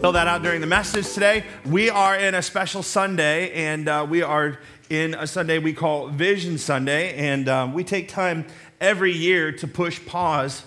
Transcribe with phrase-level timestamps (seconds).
[0.00, 1.44] Fill that out during the message today.
[1.66, 6.08] We are in a special Sunday, and uh, we are in a Sunday we call
[6.08, 8.46] Vision Sunday, and um, we take time
[8.80, 10.62] every year to push pause.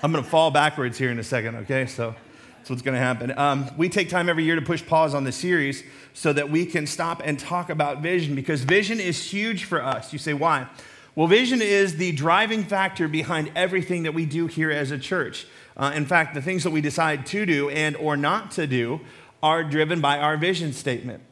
[0.00, 1.86] I'm going to fall backwards here in a second, okay?
[1.86, 2.14] So
[2.58, 3.36] that's what's going to happen.
[3.36, 6.66] Um, we take time every year to push pause on the series so that we
[6.66, 10.12] can stop and talk about vision because vision is huge for us.
[10.12, 10.68] You say, why?
[11.16, 15.46] Well, vision is the driving factor behind everything that we do here as a church.
[15.76, 19.00] Uh, in fact, the things that we decide to do and or not to do
[19.42, 21.22] are driven by our vision statement.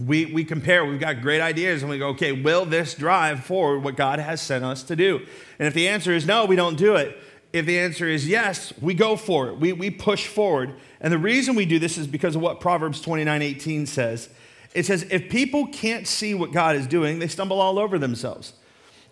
[0.00, 3.80] We, we compare, we've got great ideas, and we go, okay, will this drive forward
[3.80, 5.26] what God has sent us to do?
[5.58, 7.18] And if the answer is no, we don't do it.
[7.52, 9.58] If the answer is yes, we go for it.
[9.58, 10.74] We, we push forward.
[11.00, 14.30] And the reason we do this is because of what Proverbs 29 18 says.
[14.74, 18.54] It says, if people can't see what God is doing, they stumble all over themselves.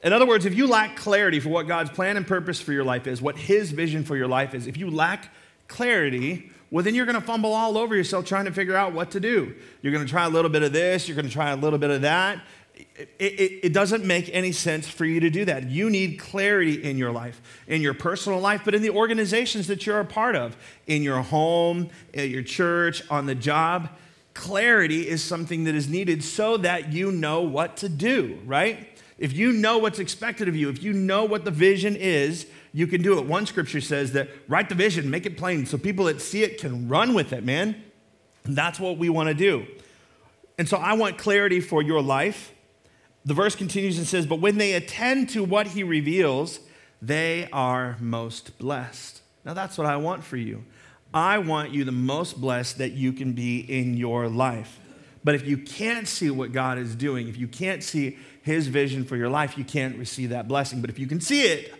[0.03, 2.85] In other words, if you lack clarity for what God's plan and purpose for your
[2.85, 5.29] life is, what His vision for your life is, if you lack
[5.69, 9.11] clarity, well, then you're going to fumble all over yourself trying to figure out what
[9.13, 9.55] to do.
[9.83, 11.79] You're going to try a little bit of this, you're going to try a little
[11.79, 12.43] bit of that.
[12.77, 15.69] It, it, it, doesn't make any sense for you to do that.
[15.69, 19.85] You need clarity in your life, in your personal life, but in the organizations that
[19.85, 23.91] you're a part of, in your home, at your church, on the job.
[24.33, 28.89] Clarity is something that is needed so that you know what to do, right?
[29.21, 32.87] If you know what's expected of you, if you know what the vision is, you
[32.87, 33.27] can do it.
[33.27, 36.59] One scripture says that write the vision, make it plain, so people that see it
[36.59, 37.77] can run with it, man.
[38.45, 39.67] And that's what we want to do.
[40.57, 42.53] And so I want clarity for your life.
[43.27, 46.61] The verse continues and says, But when they attend to what he reveals,
[47.03, 49.21] they are most blessed.
[49.45, 50.65] Now that's what I want for you.
[51.13, 54.80] I want you the most blessed that you can be in your life.
[55.23, 59.05] But if you can't see what God is doing, if you can't see his vision
[59.05, 60.81] for your life, you can't receive that blessing.
[60.81, 61.75] But if you can see it,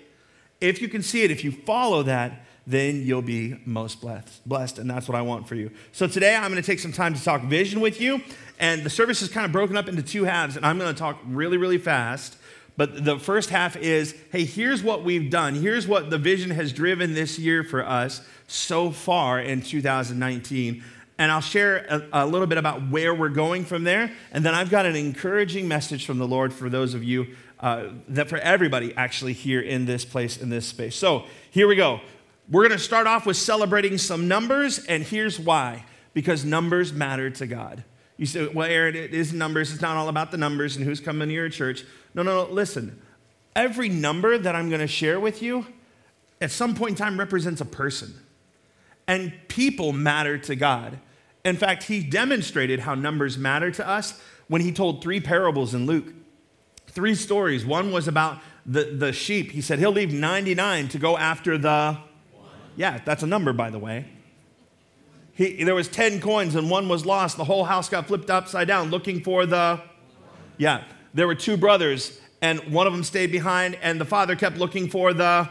[0.61, 4.79] if you can see it, if you follow that, then you'll be most blessed, blessed.
[4.79, 5.71] And that's what I want for you.
[5.93, 8.21] So today I'm going to take some time to talk vision with you.
[8.59, 10.57] And the service is kind of broken up into two halves.
[10.57, 12.37] And I'm going to talk really, really fast.
[12.77, 15.55] But the first half is hey, here's what we've done.
[15.55, 20.85] Here's what the vision has driven this year for us so far in 2019
[21.21, 24.11] and I'll share a, a, little bit about where we're going from there.
[24.33, 27.89] And then I've got an encouraging message from the Lord for those of you, uh,
[28.09, 30.97] that for everybody actually here in this place, in this space.
[30.97, 32.01] So here we go.
[32.51, 37.29] We're going to start off with celebrating some numbers, and here's why because numbers matter
[37.29, 37.85] to God.
[38.17, 39.73] You say, well, Aaron, it is numbers.
[39.73, 41.85] It's not all about the numbers and who's coming to your church.
[42.15, 42.51] No, no, no.
[42.51, 42.99] Listen,
[43.55, 45.67] every number that I'm going to share with you
[46.41, 48.15] at some point in time represents a person.
[49.07, 50.99] And people matter to God.
[51.45, 55.87] In fact, he demonstrated how numbers matter to us when he told three parables in
[55.87, 56.13] Luke.
[56.89, 57.65] Three stories.
[57.65, 59.53] One was about the, the sheep.
[59.53, 61.99] He said he'll leave 99 to go after the.
[62.77, 64.07] Yeah, that's a number, by the way.
[65.33, 67.37] He, there was 10 coins and one was lost.
[67.37, 69.81] The whole house got flipped upside down looking for the.
[70.59, 70.85] Yeah,
[71.15, 74.91] there were two brothers and one of them stayed behind and the father kept looking
[74.91, 75.49] for the.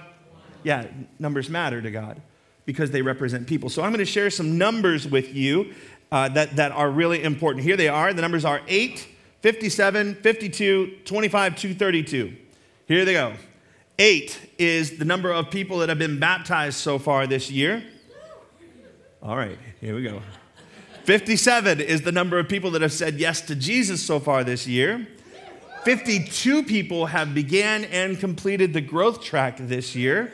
[0.62, 2.22] Yeah, numbers matter to God
[2.70, 3.68] because they represent people.
[3.68, 5.74] So I'm going to share some numbers with you
[6.12, 7.64] uh, that, that are really important.
[7.64, 8.14] Here they are.
[8.14, 9.08] The numbers are 8,
[9.42, 12.36] 57, 52, 25, 232.
[12.88, 13.34] Here they go.
[13.98, 17.84] 8 is the number of people that have been baptized so far this year.
[19.24, 20.22] All right, here we go.
[21.06, 24.68] 57 is the number of people that have said yes to Jesus so far this
[24.68, 25.08] year.
[25.86, 30.34] 52 people have began and completed the growth track this year.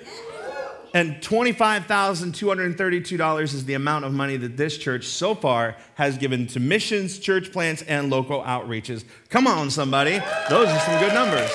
[0.96, 6.62] And $25,232 is the amount of money that this church so far has given to
[6.62, 9.04] missions, church plants, and local outreaches.
[9.28, 10.22] Come on, somebody.
[10.50, 11.52] Those are some good numbers.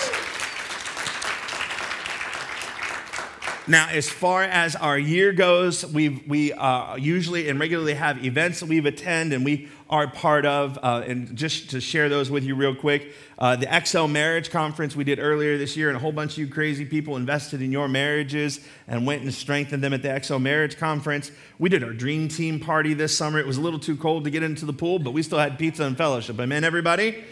[3.66, 8.60] Now, as far as our year goes, we we uh, usually and regularly have events
[8.60, 10.78] that we've attend and we are part of.
[10.82, 14.96] Uh, and just to share those with you real quick, uh, the XO Marriage Conference
[14.96, 17.72] we did earlier this year, and a whole bunch of you crazy people invested in
[17.72, 21.30] your marriages and went and strengthened them at the XO Marriage Conference.
[21.58, 23.38] We did our Dream Team party this summer.
[23.38, 25.58] It was a little too cold to get into the pool, but we still had
[25.58, 26.38] pizza and fellowship.
[26.40, 27.24] Amen, everybody?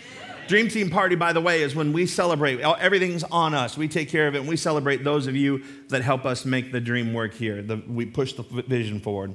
[0.49, 2.61] Dream Team Party, by the way, is when we celebrate.
[2.61, 3.77] Everything's on us.
[3.77, 6.73] We take care of it, and we celebrate those of you that help us make
[6.73, 7.61] the dream work here.
[7.61, 9.35] The, we push the vision forward.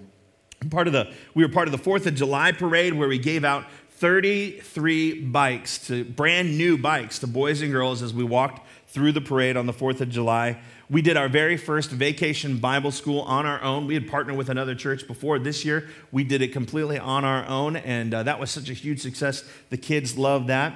[0.69, 3.43] Part of the, we were part of the Fourth of July parade where we gave
[3.43, 9.11] out 33 bikes to brand new bikes to boys and girls as we walked through
[9.11, 10.59] the parade on the 4th of July.
[10.89, 13.87] We did our very first vacation Bible school on our own.
[13.87, 15.39] We had partnered with another church before.
[15.39, 18.73] This year, we did it completely on our own, and uh, that was such a
[18.73, 19.43] huge success.
[19.71, 20.75] The kids loved that.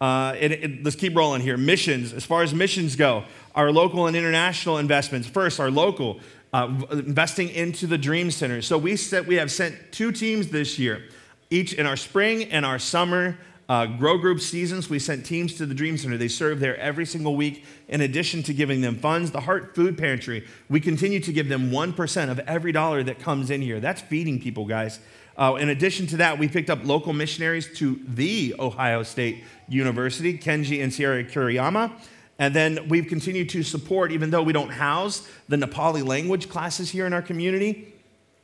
[0.00, 0.34] Uh,
[0.82, 1.56] let's keep rolling here.
[1.56, 3.22] Missions, as far as missions go,
[3.54, 5.28] our local and international investments.
[5.28, 6.18] First, our local,
[6.52, 8.62] uh, investing into the Dream Center.
[8.62, 11.02] So we, set, we have sent two teams this year,
[11.50, 13.38] each in our spring and our summer
[13.72, 16.18] uh, grow group seasons, we sent teams to the Dream Center.
[16.18, 17.64] They serve there every single week.
[17.88, 21.70] In addition to giving them funds, the Heart Food Pantry, we continue to give them
[21.70, 23.80] 1% of every dollar that comes in here.
[23.80, 24.98] That's feeding people, guys.
[25.38, 30.36] Uh, in addition to that, we picked up local missionaries to the Ohio State University,
[30.36, 31.92] Kenji and Sierra Kuriyama.
[32.42, 36.90] And then we've continued to support, even though we don't house the Nepali language classes
[36.90, 37.94] here in our community,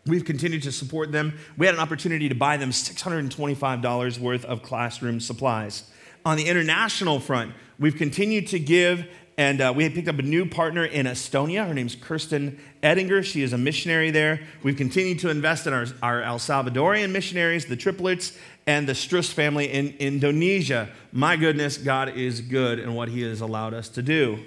[0.06, 1.38] We've continued to support them.
[1.58, 5.90] We had an opportunity to buy them $625 worth of classroom supplies.
[6.24, 9.06] On the international front, we've continued to give,
[9.36, 11.66] and uh, we had picked up a new partner in Estonia.
[11.66, 13.22] Her name's Kirsten Edinger.
[13.22, 14.40] She is a missionary there.
[14.62, 18.32] We've continued to invest in our, our El Salvadorian missionaries, the triplets,
[18.68, 20.90] and the Struss family in Indonesia.
[21.10, 24.44] My goodness, God is good in what He has allowed us to do.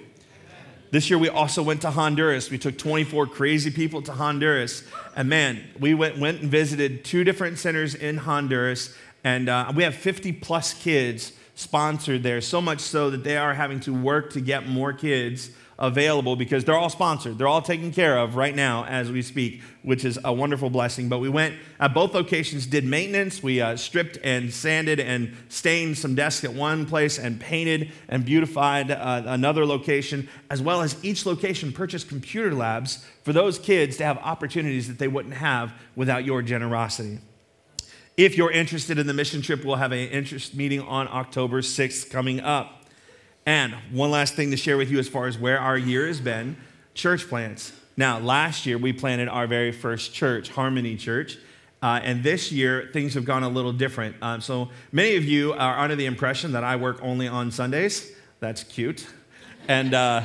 [0.92, 2.48] This year, we also went to Honduras.
[2.48, 4.84] We took 24 crazy people to Honduras.
[5.16, 8.94] And man, we went, went and visited two different centers in Honduras.
[9.24, 13.54] And uh, we have 50 plus kids sponsored there, so much so that they are
[13.54, 15.50] having to work to get more kids
[15.82, 17.36] available because they're all sponsored.
[17.36, 21.08] They're all taken care of right now as we speak, which is a wonderful blessing.
[21.08, 23.42] But we went at both locations, did maintenance.
[23.42, 28.24] We uh, stripped and sanded and stained some desks at one place and painted and
[28.24, 33.96] beautified uh, another location, as well as each location purchased computer labs for those kids
[33.96, 37.18] to have opportunities that they wouldn't have without your generosity.
[38.16, 42.08] If you're interested in the mission trip, we'll have an interest meeting on October 6th
[42.08, 42.81] coming up.
[43.44, 46.20] And one last thing to share with you as far as where our year has
[46.20, 46.56] been
[46.94, 47.72] church plants.
[47.96, 51.38] Now, last year we planted our very first church, Harmony Church.
[51.82, 54.14] Uh, and this year, things have gone a little different.
[54.22, 58.12] Um, so many of you are under the impression that I work only on Sundays.
[58.38, 59.06] That's cute.
[59.66, 60.22] And uh,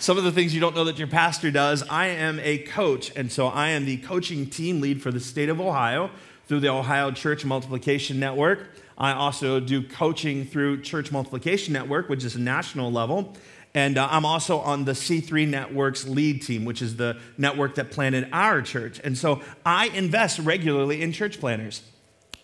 [0.00, 3.12] some of the things you don't know that your pastor does, I am a coach.
[3.14, 6.10] And so I am the coaching team lead for the state of Ohio
[6.48, 8.68] through the Ohio Church Multiplication Network.
[8.98, 13.34] I also do coaching through Church Multiplication Network, which is a national level.
[13.74, 17.90] And uh, I'm also on the C3 Network's lead team, which is the network that
[17.90, 19.00] planted our church.
[19.04, 21.82] And so I invest regularly in church planters.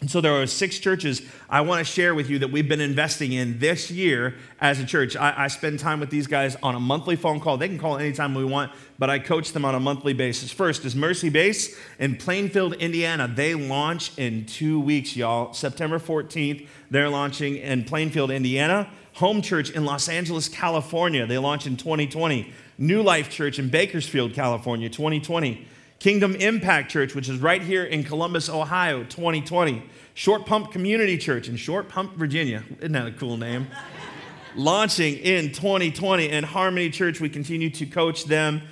[0.02, 2.80] And so there are six churches I want to share with you that we've been
[2.80, 5.14] investing in this year as a church.
[5.14, 7.56] I, I, spend time with these guys on a monthly phone call.
[7.56, 10.50] They can call anytime we want, but I coach them on a monthly basis.
[10.50, 13.28] First is Mercy Base in Plainfield, Indiana.
[13.32, 15.54] They launch in two weeks, y'all.
[15.54, 18.90] September 14th, they're launching in Plainfield, Indiana.
[19.14, 21.28] Home Church in Los Angeles, California.
[21.28, 22.52] They launch in 2020.
[22.76, 25.64] New Life Church in Bakersfield, California, 2020.
[26.02, 29.84] Kingdom Impact Church, which is right here in Columbus, Ohio, 2020.
[30.14, 32.64] Short Pump Community Church in Short Pump, Virginia.
[32.80, 33.68] Isn't that a cool name?
[34.56, 36.28] Launching in 2020.
[36.28, 38.62] And Harmony Church, we continue to coach them.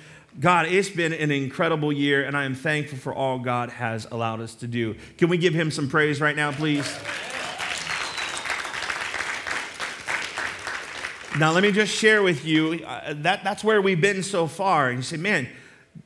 [0.41, 4.41] God, it's been an incredible year, and I am thankful for all God has allowed
[4.41, 4.97] us to do.
[5.17, 6.99] Can we give him some praise right now, please?
[11.39, 14.89] Now, let me just share with you uh, that that's where we've been so far.
[14.89, 15.47] And you say, man,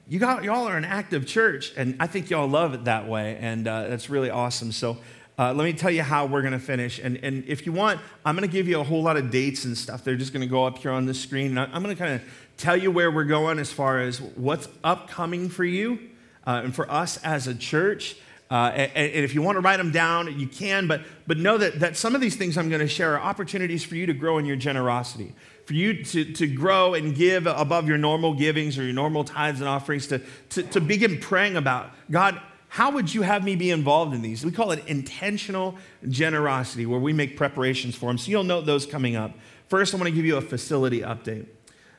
[0.07, 3.37] you got, y'all are an active church, and I think y'all love it that way,
[3.41, 4.71] and uh, that's really awesome.
[4.71, 4.97] So,
[5.37, 6.99] uh, let me tell you how we're going to finish.
[6.99, 9.65] And, and if you want, I'm going to give you a whole lot of dates
[9.65, 10.03] and stuff.
[10.03, 11.57] They're just going to go up here on the screen.
[11.57, 12.21] And I'm going to kind of
[12.55, 15.99] tell you where we're going as far as what's upcoming for you
[16.47, 18.15] uh, and for us as a church.
[18.49, 21.57] Uh, and, and, if you want to write them down, you can, but, but know
[21.57, 24.13] that, that some of these things I'm going to share are opportunities for you to
[24.13, 25.33] grow in your generosity
[25.65, 29.59] for you to, to grow and give above your normal givings or your normal tithes
[29.59, 33.71] and offerings, to, to, to begin praying about God, how would you have me be
[33.71, 34.45] involved in these?
[34.45, 35.75] We call it intentional
[36.07, 38.17] generosity, where we make preparations for them.
[38.17, 39.33] So you'll note those coming up.
[39.69, 41.47] First, I want to give you a facility update.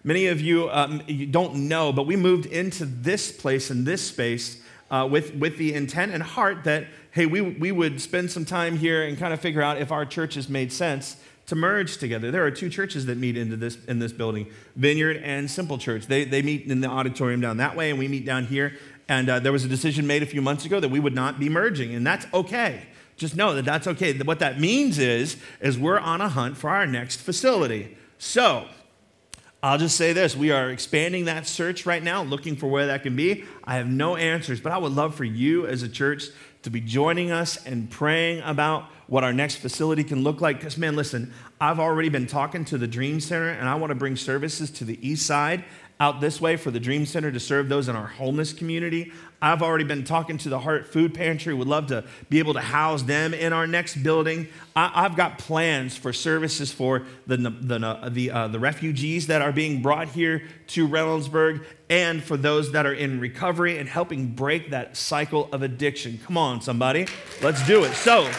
[0.05, 4.07] Many of you, um, you don't know, but we moved into this place and this
[4.07, 8.45] space uh, with, with the intent and heart that, hey, we, we would spend some
[8.45, 12.31] time here and kind of figure out if our churches made sense to merge together.
[12.31, 16.07] There are two churches that meet into this, in this building Vineyard and Simple Church.
[16.07, 18.75] They, they meet in the auditorium down that way, and we meet down here.
[19.09, 21.39] And uh, there was a decision made a few months ago that we would not
[21.39, 22.83] be merging, and that's okay
[23.17, 24.17] just know that that's okay.
[24.19, 27.97] What that means is, is we're on a hunt for our next facility.
[28.19, 28.67] So,
[29.63, 33.03] I'll just say this we are expanding that search right now, looking for where that
[33.03, 33.45] can be.
[33.65, 36.25] I have no answers, but I would love for you as a church
[36.67, 40.59] to be joining us and praying about what our next facility can look like.
[40.59, 43.95] Because, man, listen, I've already been talking to the Dream Center, and I want to
[43.95, 45.63] bring services to the east side
[45.99, 49.13] out this way for the Dream Center to serve those in our homeless community.
[49.41, 51.55] I've already been talking to the Heart Food Pantry.
[51.55, 54.49] Would love to be able to house them in our next building.
[54.75, 59.53] I, have got plans for services for the, the, the, uh, the refugees that are
[59.53, 64.71] being brought here to Reynoldsburg and for those that are in recovery and helping break
[64.71, 66.19] that cycle of addiction.
[66.27, 67.07] Come on, somebody.
[67.43, 67.93] Let's do it.
[67.93, 68.31] So,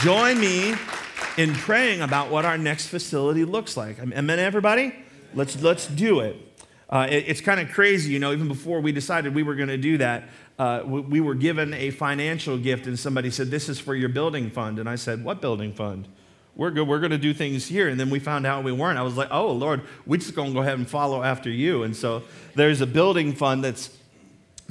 [0.00, 0.74] join me
[1.36, 3.98] in praying about what our next facility looks like.
[3.98, 5.01] Amen, everybody?
[5.34, 6.36] Let's, let's do it.
[6.88, 9.70] Uh, it it's kind of crazy, you know, even before we decided we were going
[9.70, 10.24] to do that,
[10.58, 14.10] uh, we, we, were given a financial gift, and somebody said, This is for your
[14.10, 14.78] building fund.
[14.78, 16.06] And I said, What building fund?
[16.54, 16.86] We're good.
[16.86, 17.88] We're going to do things here.
[17.88, 18.98] And then we found out we weren't.
[18.98, 21.82] I was like, Oh, Lord, we're just going to go ahead and follow after you.
[21.82, 22.22] And so
[22.54, 23.96] there's a building fund that's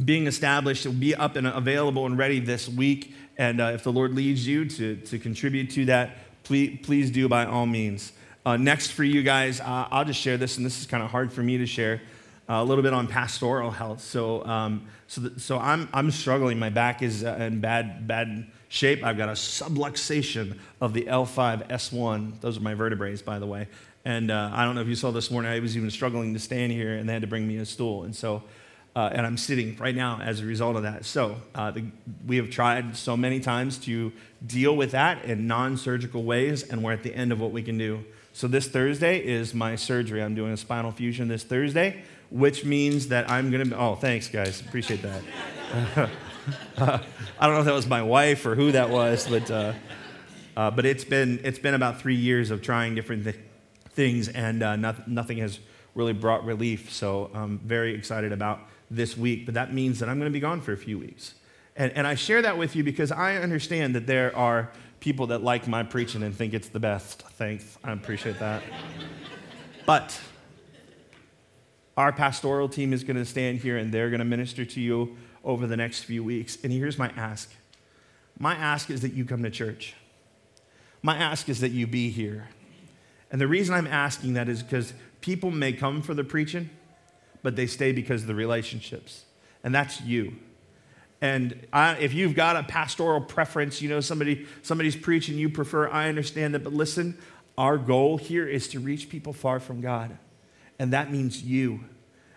[0.03, 0.85] being established.
[0.85, 3.15] It will be up and available and ready this week.
[3.37, 7.27] And uh, if the Lord leads you to, to contribute to that, please, please do
[7.27, 8.13] by all means.
[8.43, 11.11] Uh, next for you guys, uh, I'll just share this, and this is kind of
[11.11, 12.01] hard for me to share
[12.49, 14.01] uh, a little bit on pastoral health.
[14.01, 16.57] So, um, so, so I'm, I'm struggling.
[16.57, 19.03] My back is uh, in bad, bad shape.
[19.03, 22.41] I've got a subluxation of the L5 S1.
[22.41, 23.67] Those are my vertebrae, by the way.
[24.05, 26.39] And uh, I don't know if you saw this morning, I was even struggling to
[26.39, 28.05] stand here, and they had to bring me a stool.
[28.05, 28.41] And so,
[28.95, 31.05] uh, and I'm sitting right now as a result of that.
[31.05, 31.85] So, the,
[32.25, 34.11] we have tried so many times to
[34.47, 37.61] deal with that in non surgical ways, and we're at the end of what we
[37.61, 38.03] can do.
[38.33, 40.23] So this Thursday is my surgery.
[40.23, 43.77] I'm doing a spinal fusion this Thursday, which means that I'm going to.
[43.77, 44.61] Oh, thanks, guys.
[44.61, 45.21] Appreciate that.
[46.77, 47.01] I
[47.41, 49.73] don't know if that was my wife or who that was, but uh,
[50.55, 53.39] uh, but it's been it's been about three years of trying different th-
[53.89, 55.59] things, and uh, not, nothing has
[55.93, 56.91] really brought relief.
[56.91, 59.45] So I'm very excited about this week.
[59.45, 61.35] But that means that I'm going to be gone for a few weeks,
[61.75, 64.71] and and I share that with you because I understand that there are
[65.01, 67.23] people that like my preaching and think it's the best.
[67.31, 67.77] Thanks.
[67.83, 68.63] I appreciate that.
[69.85, 70.17] but
[71.97, 75.17] our pastoral team is going to stand here and they're going to minister to you
[75.43, 76.57] over the next few weeks.
[76.63, 77.51] And here's my ask
[78.39, 79.93] my ask is that you come to church.
[81.03, 82.47] My ask is that you be here.
[83.31, 86.69] And the reason I'm asking that is because people may come for the preaching,
[87.43, 89.25] but they stay because of the relationships.
[89.63, 90.37] And that's you.
[91.21, 95.87] And I, if you've got a pastoral preference, you know, somebody, somebody's preaching you prefer,
[95.87, 96.63] I understand that.
[96.63, 97.17] But listen,
[97.57, 100.17] our goal here is to reach people far from God.
[100.79, 101.81] And that means you.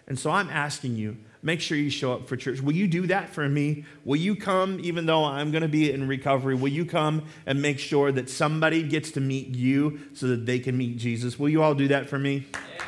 [0.06, 2.60] And so I'm asking you, make sure you show up for church.
[2.60, 3.86] Will you do that for me?
[4.04, 6.54] Will you come, even though I'm going to be in recovery?
[6.54, 10.58] Will you come and make sure that somebody gets to meet you so that they
[10.58, 11.38] can meet Jesus?
[11.38, 12.46] Will you all do that for me?
[12.52, 12.84] Yeah.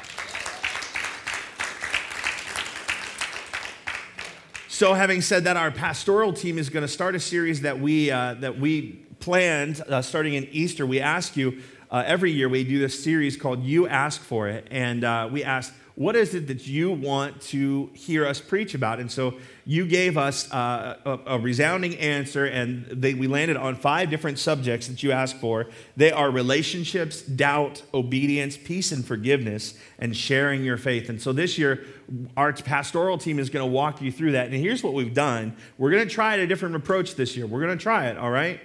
[4.76, 8.10] So, having said that, our pastoral team is going to start a series that we,
[8.10, 10.84] uh, that we planned uh, starting in Easter.
[10.84, 14.68] We ask you uh, every year, we do this series called You Ask For It.
[14.70, 19.00] And uh, we ask, what is it that you want to hear us preach about?
[19.00, 19.34] And so
[19.64, 24.38] you gave us uh, a, a, resounding answer, and they, we landed on five different
[24.38, 25.66] subjects that you asked for.
[25.96, 31.08] They are relationships, doubt, obedience, peace and forgiveness, and sharing your faith.
[31.08, 31.86] And so this year,
[32.36, 34.48] our pastoral team is going to walk you through that.
[34.48, 37.46] And here's what we've done we're going to try a different approach this year.
[37.46, 38.60] We're going to try it, all right?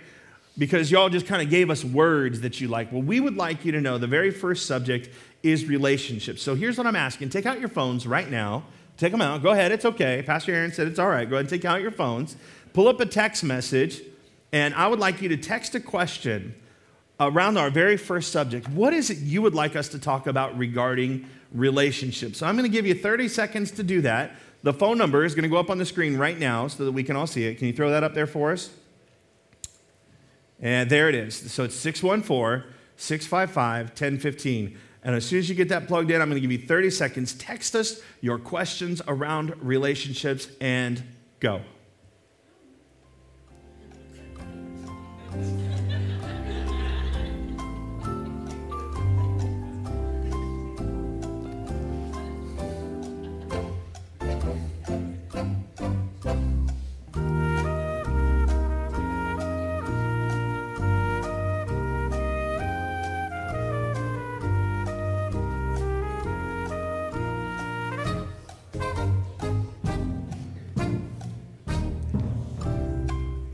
[0.57, 2.91] Because y'all just kind of gave us words that you like.
[2.91, 5.09] Well, we would like you to know the very first subject
[5.43, 6.41] is relationships.
[6.41, 8.63] So here's what I'm asking take out your phones right now.
[8.97, 9.41] Take them out.
[9.41, 9.71] Go ahead.
[9.71, 10.21] It's okay.
[10.21, 11.27] Pastor Aaron said it's all right.
[11.27, 12.35] Go ahead and take out your phones.
[12.73, 14.01] Pull up a text message,
[14.51, 16.55] and I would like you to text a question
[17.19, 18.69] around our very first subject.
[18.69, 22.39] What is it you would like us to talk about regarding relationships?
[22.39, 24.35] So I'm going to give you 30 seconds to do that.
[24.63, 26.91] The phone number is going to go up on the screen right now so that
[26.91, 27.57] we can all see it.
[27.57, 28.69] Can you throw that up there for us?
[30.59, 31.51] And there it is.
[31.51, 34.77] So it's 614 655 1015.
[35.03, 36.91] And as soon as you get that plugged in, I'm going to give you 30
[36.91, 37.33] seconds.
[37.33, 41.03] Text us your questions around relationships and
[41.39, 41.61] go.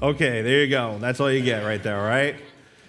[0.08, 0.98] Okay, there you go.
[1.00, 2.38] That's all you get right there, all right?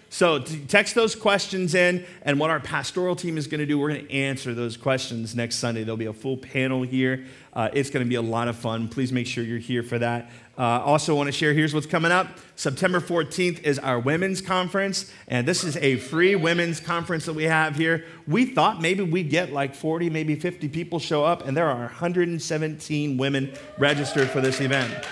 [0.09, 3.89] So text those questions in, and what our pastoral team is going to do, we're
[3.89, 5.83] going to answer those questions next Sunday.
[5.83, 7.25] There'll be a full panel here.
[7.53, 8.87] Uh, it's going to be a lot of fun.
[8.87, 10.31] Please make sure you're here for that.
[10.57, 12.29] Uh, also, want to share here's what's coming up.
[12.55, 17.45] September 14th is our women's conference, and this is a free women's conference that we
[17.45, 18.05] have here.
[18.29, 21.81] We thought maybe we'd get like 40, maybe 50 people show up, and there are
[21.81, 25.05] 117 women registered for this event.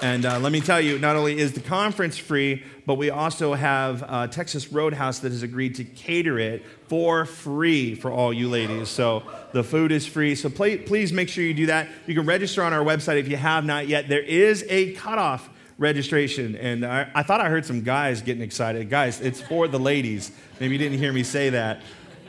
[0.00, 3.54] And uh, let me tell you, not only is the conference free, but we also
[3.54, 8.48] have uh, Texas Roadhouse that has agreed to cater it for free for all you
[8.48, 8.88] ladies.
[8.88, 10.34] So the food is free.
[10.34, 11.88] So play, please make sure you do that.
[12.06, 14.08] You can register on our website if you have not yet.
[14.08, 16.54] There is a cutoff registration.
[16.56, 18.88] And I, I thought I heard some guys getting excited.
[18.90, 20.30] Guys, it's for the ladies.
[20.60, 21.82] Maybe you didn't hear me say that,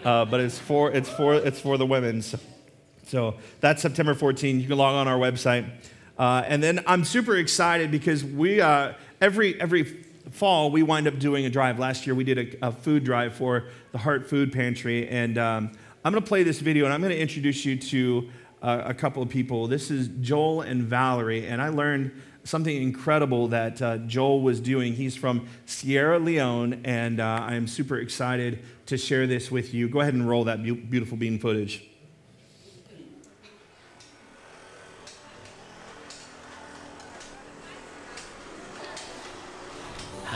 [0.04, 2.22] uh, but it's for, it's, for, it's for the women.
[2.22, 2.40] So,
[3.06, 4.62] so that's September 14th.
[4.62, 5.70] You can log on our website.
[6.20, 9.86] Uh, and then I'm super excited because we, uh, every, every
[10.32, 11.80] fall, we wind up doing a drive.
[11.80, 15.08] Last year, we did a, a food drive for the Heart Food Pantry.
[15.08, 15.72] And um,
[16.04, 18.30] I'm going to play this video and I'm going to introduce you to
[18.62, 19.68] uh, a couple of people.
[19.68, 21.48] This is Joel and Valerie.
[21.48, 22.12] And I learned
[22.44, 24.94] something incredible that uh, Joel was doing.
[24.94, 29.88] He's from Sierra Leone, and uh, I am super excited to share this with you.
[29.88, 31.88] Go ahead and roll that beautiful bean footage.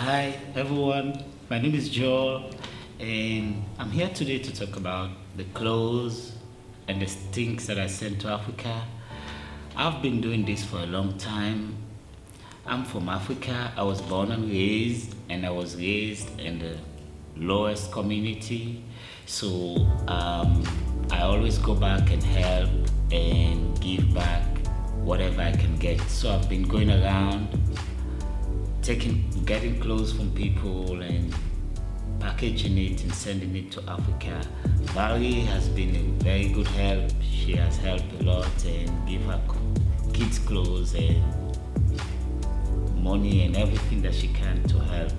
[0.04, 1.24] Hi, everyone.
[1.50, 2.52] My name is Joel,
[3.00, 6.34] and I'm here today to talk about the clothes
[6.90, 8.84] and the things that I sent to Africa.
[9.78, 11.78] I've been doing this for a long time.
[12.66, 13.72] I'm from Africa.
[13.78, 16.76] I was born and raised, and I was raised in the
[17.38, 18.84] lowest community.
[19.26, 20.66] So um,
[21.12, 22.70] I always go back and help
[23.10, 24.44] and give back
[24.98, 26.02] whatever I can get.
[26.10, 27.48] So I've been going around
[28.84, 31.34] taking, getting clothes from people and
[32.20, 34.42] packaging it and sending it to Africa.
[34.92, 37.10] Valerie has been a very good help.
[37.22, 39.42] She has helped a lot and give her
[40.12, 41.24] kids clothes and
[43.02, 45.14] money and everything that she can to help.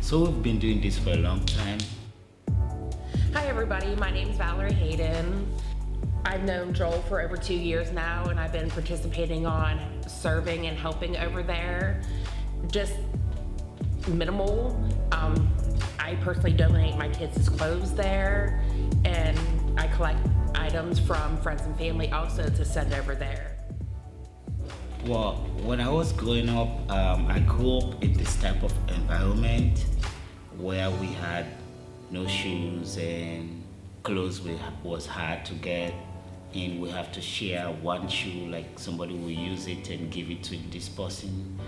[0.00, 1.80] So we've been doing this for a long time.
[3.34, 5.52] Hi everybody, my name is Valerie Hayden.
[6.24, 10.78] I've known Joel for over two years now and I've been participating on serving and
[10.78, 12.02] helping over there
[12.70, 12.94] just
[14.08, 14.80] minimal.
[15.12, 15.48] Um,
[15.98, 18.62] I personally donate my kids' clothes there,
[19.04, 19.38] and
[19.76, 23.56] I collect items from friends and family also to send over there.
[25.06, 29.86] Well, when I was growing up, um, I grew up in this type of environment
[30.58, 31.46] where we had
[32.10, 33.64] no shoes and
[34.02, 34.42] clothes
[34.82, 35.94] was hard to get
[36.54, 40.42] and we have to share one shoe like somebody will use it and give it
[40.42, 41.58] to this person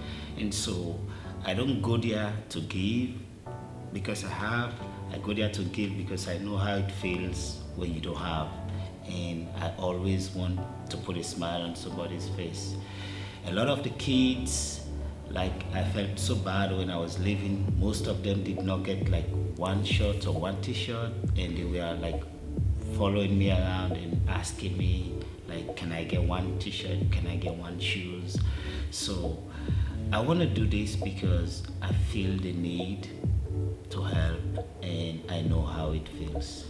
[0.43, 0.99] and so
[1.45, 3.11] i don't go there to give
[3.93, 4.73] because i have.
[5.13, 8.49] I go there to give because i know how it feels when you don't have.
[9.07, 10.59] And i always want
[10.91, 12.75] to put a smile on somebody's face.
[13.47, 14.81] A lot of the kids
[15.31, 17.73] like i felt so bad when i was leaving.
[17.79, 21.13] Most of them did not get like one shirt or one t-shirt.
[21.37, 22.23] And they were like
[22.97, 27.13] following me around and asking me like can i get one t-shirt?
[27.13, 28.39] Can i get one shoes?
[28.91, 29.39] So
[30.13, 33.09] i want to do this because i feel the need
[33.89, 34.41] to help
[34.83, 36.67] and i know how it feels.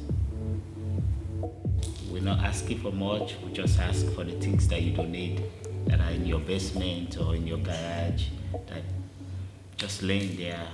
[2.09, 5.43] We're not asking for much we just ask for the things that you don't need
[5.87, 8.27] that are in your basement or in your garage
[8.69, 8.83] that
[9.77, 10.69] just laying there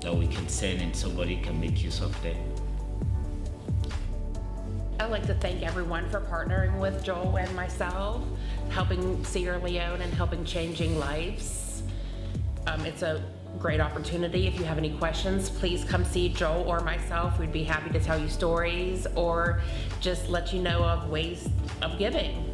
[0.00, 2.36] that we can send and somebody can make use of them
[5.00, 8.24] I'd like to thank everyone for partnering with Joel and myself,
[8.68, 11.84] helping Sierra Leone and helping changing lives.
[12.66, 13.22] Um, it's a
[13.60, 14.48] great opportunity.
[14.48, 17.38] If you have any questions, please come see Joel or myself.
[17.38, 19.60] We'd be happy to tell you stories or
[20.00, 21.48] just let you know of ways
[21.80, 22.52] of giving.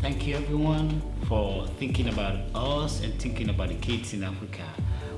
[0.00, 4.64] Thank you, everyone, for thinking about us and thinking about the kids in Africa.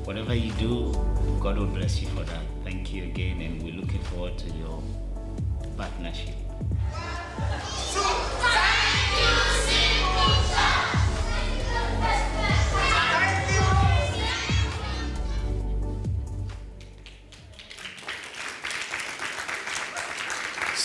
[0.05, 0.93] Whatever you do,
[1.41, 2.43] God will bless you for that.
[2.63, 4.83] Thank you again, and we're looking forward to your
[5.79, 6.48] partnership.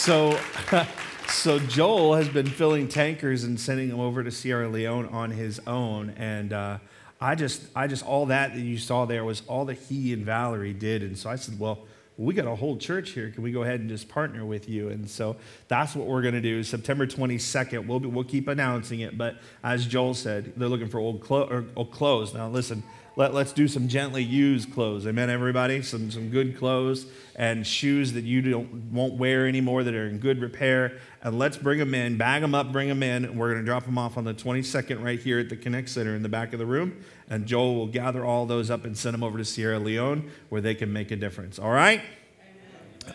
[0.03, 0.37] So,
[1.29, 5.61] so Joel has been filling tankers and sending them over to Sierra Leone on his
[5.65, 6.79] own, and uh,
[7.21, 10.25] I just, I just all that that you saw there was all that he and
[10.25, 11.85] Valerie did, and so I said, well,
[12.17, 13.31] we got a whole church here.
[13.31, 14.89] Can we go ahead and just partner with you?
[14.89, 15.35] And so
[15.67, 16.63] that's what we're going to do.
[16.63, 19.17] September 22nd, we'll, be, we'll keep announcing it.
[19.17, 22.33] But as Joel said, they're looking for old, clo- old clothes.
[22.33, 22.83] Now, listen,
[23.15, 25.05] let, us do some gently used clothes.
[25.05, 25.81] Amen, everybody?
[25.83, 30.17] Some, some good clothes and shoes that you don't, won't wear anymore that are in
[30.17, 30.97] good repair.
[31.21, 33.25] And let's bring them in, bag them up, bring them in.
[33.25, 35.89] And we're going to drop them off on the 22nd right here at the Connect
[35.89, 37.03] Center in the back of the room.
[37.29, 40.61] And Joel will gather all those up and send them over to Sierra Leone where
[40.61, 41.59] they can make a difference.
[41.59, 42.01] All right?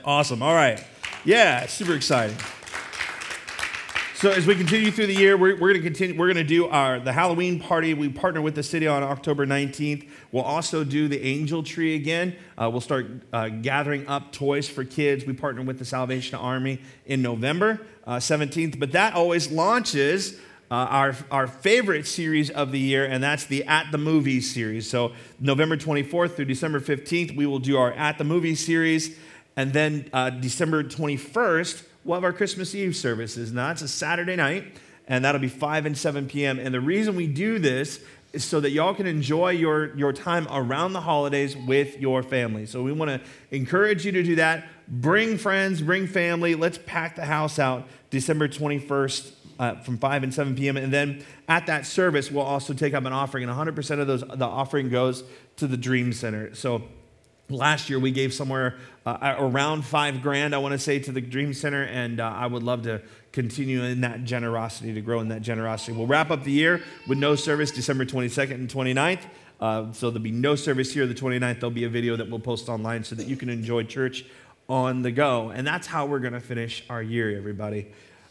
[0.04, 0.42] Awesome.
[0.42, 0.82] All right.
[1.24, 2.36] Yeah, super exciting.
[4.18, 6.18] So as we continue through the year, we're, we're going to continue.
[6.18, 7.94] We're going to do our the Halloween party.
[7.94, 10.08] We partner with the city on October 19th.
[10.32, 12.34] We'll also do the angel tree again.
[12.60, 15.24] Uh, we'll start uh, gathering up toys for kids.
[15.24, 18.80] We partner with the Salvation Army in November uh, 17th.
[18.80, 20.32] But that always launches
[20.68, 24.90] uh, our, our favorite series of the year, and that's the At the Movies series.
[24.90, 29.16] So, November 24th through December 15th, we will do our At the Movies series.
[29.54, 33.52] And then uh, December 21st, we'll have our Christmas Eve services.
[33.52, 34.64] Now, that's a Saturday night,
[35.06, 36.58] and that'll be 5 and 7 p.m.
[36.58, 38.00] And the reason we do this
[38.32, 42.64] is so that y'all can enjoy your, your time around the holidays with your family.
[42.64, 44.68] So we want to encourage you to do that.
[44.88, 46.54] Bring friends, bring family.
[46.54, 50.78] Let's pack the house out December 21st uh, from 5 and 7 p.m.
[50.78, 54.20] And then at that service, we'll also take up an offering, and 100% of those
[54.22, 55.24] the offering goes
[55.56, 56.54] to the Dream Center.
[56.54, 56.84] So
[57.48, 61.20] last year we gave somewhere uh, around five grand i want to say to the
[61.20, 63.00] dream center and uh, i would love to
[63.32, 65.92] continue in that generosity to grow in that generosity.
[65.92, 69.22] We'll wrap up the year with no service december 22nd and 29th
[69.60, 72.38] uh, so there'll be no service here the 29th there'll be a video that we'll
[72.38, 74.24] post online so that you can enjoy church
[74.68, 75.50] on the go.
[75.50, 77.88] And that's how we're going to finish our year everybody.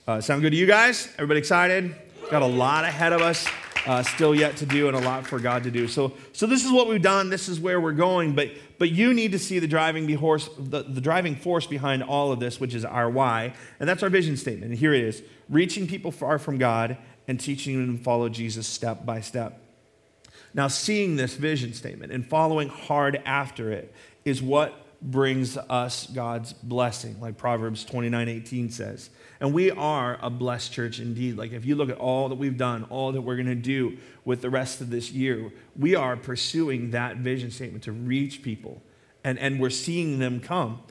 [0.08, 1.10] Uh, sound good to you guys?
[1.16, 1.96] Everybody excited?
[2.30, 3.48] Got a lot ahead of us
[3.86, 5.88] uh, still yet to do and a lot for God to do.
[5.88, 7.30] So, so this is what we've done.
[7.30, 8.36] This is where we're going.
[8.36, 12.32] But, but you need to see the driving, horse, the, the driving force behind all
[12.32, 13.54] of this, which is our why.
[13.80, 14.72] And that's our vision statement.
[14.72, 18.68] And here it is reaching people far from God and teaching them to follow Jesus
[18.68, 19.62] step by step.
[20.54, 23.94] Now, seeing this vision statement and following hard after it
[24.26, 29.10] is what brings us God's blessing, like Proverbs 29 18 says.
[29.40, 31.38] And we are a blessed church indeed.
[31.38, 33.98] Like, if you look at all that we've done, all that we're going to do
[34.26, 38.82] with the rest of this year, we are pursuing that vision statement to reach people,
[39.24, 40.82] and, and we're seeing them come.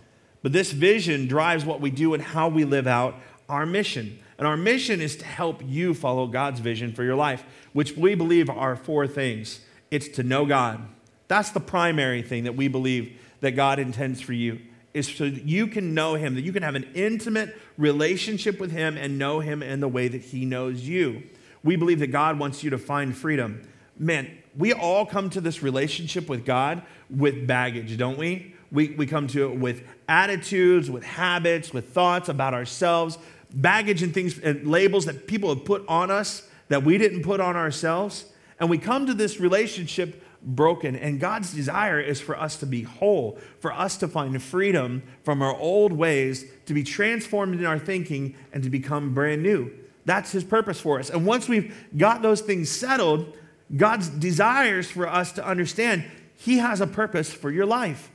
[0.43, 3.17] But this vision drives what we do and how we live out
[3.49, 4.19] our mission.
[4.39, 8.15] And our mission is to help you follow God's vision for your life, which we
[8.15, 10.81] believe are four things it's to know God.
[11.29, 14.59] That's the primary thing that we believe that God intends for you
[14.93, 18.73] is so that you can know him, that you can have an intimate relationship with
[18.73, 21.23] him and know him in the way that he knows you.
[21.63, 23.63] We believe that God wants you to find freedom.
[23.97, 28.57] Man, we all come to this relationship with God with baggage, don't we?
[28.73, 33.17] We, we come to it with attitudes, with habits, with thoughts about ourselves,
[33.55, 37.39] baggage and things and labels that people have put on us that we didn't put
[37.39, 38.25] on ourselves.
[38.59, 40.95] And we come to this relationship broken.
[40.97, 45.43] And God's desire is for us to be whole, for us to find freedom from
[45.43, 49.71] our old ways, to be transformed in our thinking, and to become brand new.
[50.05, 51.11] That's His purpose for us.
[51.11, 53.37] And once we've got those things settled,
[53.77, 56.05] God's desires for us to understand
[56.37, 58.11] He has a purpose for your life.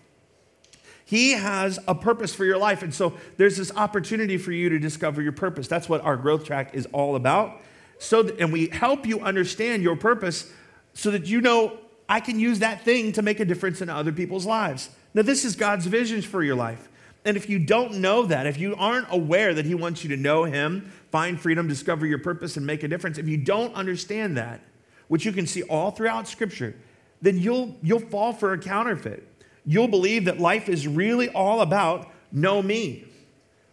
[1.04, 2.84] He has a purpose for your life.
[2.84, 5.68] And so there's this opportunity for you to discover your purpose.
[5.68, 7.60] That's what our growth track is all about.
[8.00, 10.50] So, and we help you understand your purpose
[10.94, 11.78] so that you know
[12.12, 14.90] I can use that thing to make a difference in other people's lives.
[15.14, 16.90] Now, this is God's vision for your life.
[17.24, 20.18] And if you don't know that, if you aren't aware that He wants you to
[20.18, 24.36] know Him, find freedom, discover your purpose, and make a difference, if you don't understand
[24.36, 24.60] that,
[25.08, 26.76] which you can see all throughout Scripture,
[27.22, 29.26] then you'll, you'll fall for a counterfeit.
[29.66, 33.06] You'll believe that life is really all about know me.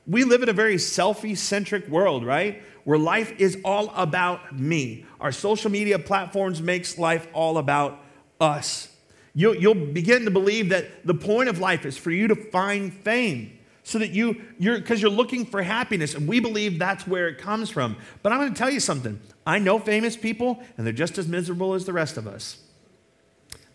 [0.07, 2.63] We live in a very selfie centric world, right?
[2.85, 5.07] Where life is all about me.
[5.21, 8.05] Our social media platforms makes life all about
[8.41, 8.95] us.
[9.35, 12.93] You'll, you'll begin to believe that the point of life is for you to find
[12.93, 16.15] fame so that you, you're, because you're looking for happiness.
[16.15, 17.97] And we believe that's where it comes from.
[18.23, 19.21] But I'm going to tell you something.
[19.47, 22.59] I know famous people, and they're just as miserable as the rest of us.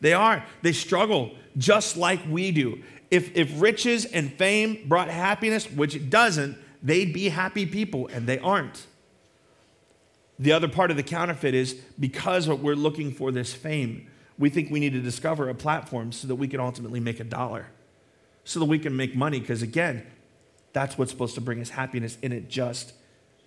[0.02, 0.46] They are.
[0.62, 2.84] They struggle just like we do.
[3.10, 8.28] If, if riches and fame brought happiness, which it doesn't, they'd be happy people, and
[8.28, 8.86] they aren't.
[10.38, 14.72] The other part of the counterfeit is because we're looking for this fame, we think
[14.72, 17.68] we need to discover a platform so that we can ultimately make a dollar,
[18.44, 20.06] so that we can make money, because again,
[20.74, 22.94] that's what's supposed to bring us happiness, and it just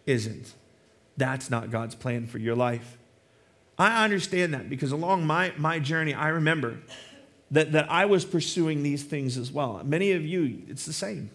[0.06, 0.54] isn't.
[1.16, 2.96] That's not God's plan for your life.
[3.78, 6.78] I understand that because along my, my journey, I remember
[7.50, 9.82] that, that I was pursuing these things as well.
[9.84, 11.30] Many of you, it's the same.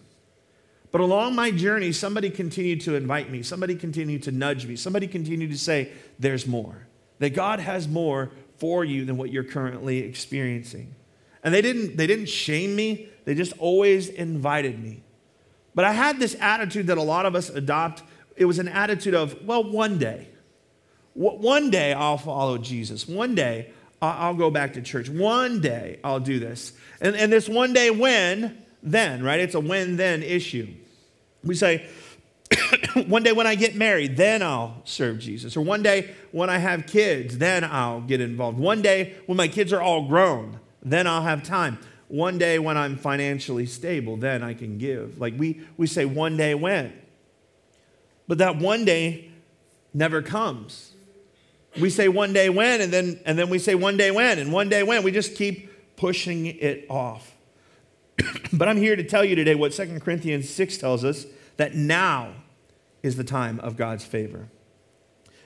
[0.90, 5.06] But along my journey, somebody continued to invite me, somebody continued to nudge me, somebody
[5.06, 6.86] continued to say, There's more.
[7.18, 8.30] That God has more
[8.62, 10.94] for you than what you're currently experiencing.
[11.42, 15.02] And they didn't, they didn't shame me, they just always invited me.
[15.74, 18.04] But I had this attitude that a lot of us adopt.
[18.36, 20.28] It was an attitude of, well, one day.
[21.14, 23.08] One day I'll follow Jesus.
[23.08, 25.08] One day I'll go back to church.
[25.08, 26.72] One day I'll do this.
[27.00, 29.40] And, and this one day when, then, right?
[29.40, 30.68] It's a when then issue.
[31.42, 31.88] We say,
[33.06, 35.56] one day when I get married, then I'll serve Jesus.
[35.56, 38.58] Or one day when I have kids, then I'll get involved.
[38.58, 41.78] One day when my kids are all grown, then I'll have time.
[42.08, 45.18] One day when I'm financially stable, then I can give.
[45.18, 46.92] Like we, we say, one day when.
[48.28, 49.30] But that one day
[49.94, 50.92] never comes.
[51.80, 54.52] We say one day when, and then, and then we say one day when, and
[54.52, 55.02] one day when.
[55.02, 57.34] We just keep pushing it off.
[58.52, 61.24] but I'm here to tell you today what 2 Corinthians 6 tells us
[61.56, 62.32] that now
[63.02, 64.48] is the time of God's favor.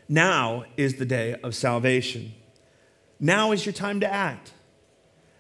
[0.09, 2.35] Now is the day of salvation.
[3.19, 4.53] Now is your time to act.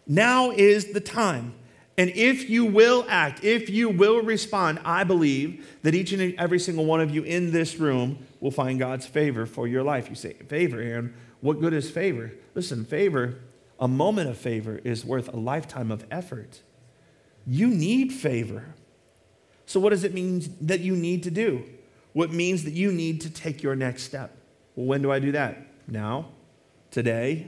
[0.07, 1.55] Now is the time.
[1.99, 6.59] And if you will act, if you will respond, I believe that each and every
[6.59, 10.09] single one of you in this room will find God's favor for your life.
[10.11, 12.33] You say, Favor, Aaron, what good is favor?
[12.55, 13.39] Listen, favor,
[13.81, 16.61] a moment of favor is worth a lifetime of effort.
[17.47, 18.75] You need favor.
[19.65, 21.65] So, what does it mean that you need to do?
[22.17, 24.35] What means that you need to take your next step?
[24.75, 25.59] Well, when do I do that?
[25.87, 26.31] Now,
[26.91, 27.47] today.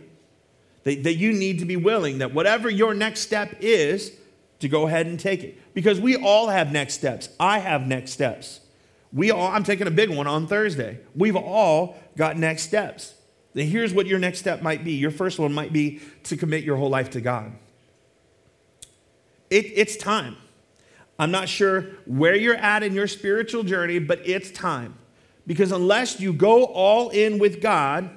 [0.82, 4.12] That, that you need to be willing that whatever your next step is,
[4.58, 5.58] to go ahead and take it.
[5.72, 7.30] Because we all have next steps.
[7.40, 8.60] I have next steps.
[9.10, 10.98] We all, I'm taking a big one on Thursday.
[11.16, 13.14] We've all got next steps.
[13.54, 14.92] Then here's what your next step might be.
[14.92, 17.52] Your first one might be to commit your whole life to God.
[19.48, 20.36] It, it's time.
[21.18, 24.94] I'm not sure where you're at in your spiritual journey, but it's time.
[25.46, 28.10] Because unless you go all in with God,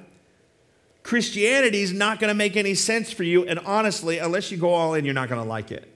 [1.02, 3.44] Christianity is not going to make any sense for you.
[3.44, 5.88] And honestly, unless you go all in, you're not going to like it.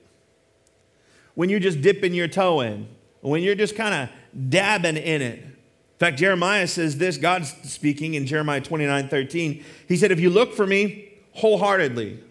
[1.35, 2.89] When you're just dipping your toe in,
[3.21, 5.39] when you're just kind of dabbing in it.
[5.39, 9.65] In fact, Jeremiah says this, God's speaking in Jeremiah 29 13.
[9.89, 12.23] He said, If you look for me wholeheartedly,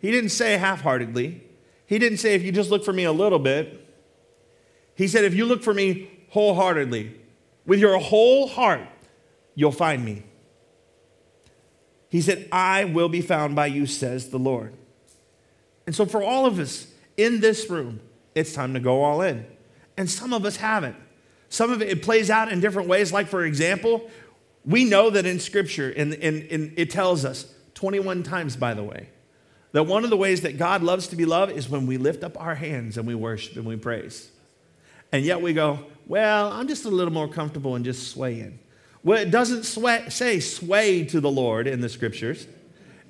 [0.00, 1.42] he didn't say half heartedly.
[1.86, 3.87] He didn't say, If you just look for me a little bit.
[4.98, 7.14] He said, If you look for me wholeheartedly,
[7.64, 8.80] with your whole heart,
[9.54, 10.24] you'll find me.
[12.10, 14.74] He said, I will be found by you, says the Lord.
[15.86, 18.00] And so, for all of us in this room,
[18.34, 19.46] it's time to go all in.
[19.96, 20.96] And some of us haven't.
[21.48, 23.12] Some of it, it plays out in different ways.
[23.12, 24.10] Like, for example,
[24.64, 29.10] we know that in Scripture, and, and, it tells us 21 times, by the way,
[29.72, 32.24] that one of the ways that God loves to be loved is when we lift
[32.24, 34.30] up our hands and we worship and we praise.
[35.12, 38.58] And yet we go, well, I'm just a little more comfortable in just swaying.
[39.02, 42.46] Well, it doesn't say sway to the Lord in the scriptures,